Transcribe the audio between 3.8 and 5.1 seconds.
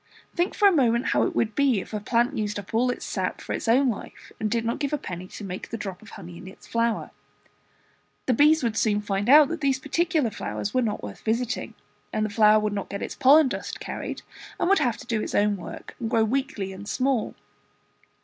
life, and did not give